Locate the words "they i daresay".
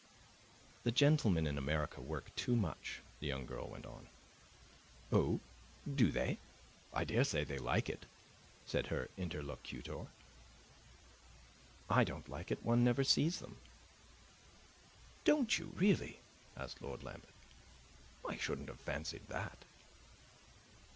6.11-7.43